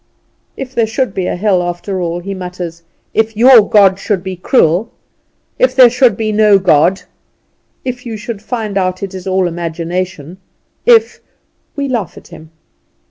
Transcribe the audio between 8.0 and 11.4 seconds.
you should find out it is all imagination! If"